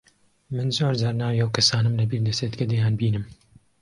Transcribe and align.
من 0.55 0.69
زۆر 0.77 0.93
جار 1.01 1.13
ناوی 1.21 1.41
ئەو 1.41 1.53
کەسانەم 1.55 1.97
لەبیر 1.99 2.21
دەچێت 2.27 2.53
کە 2.59 2.65
دەیانبینم. 2.71 3.23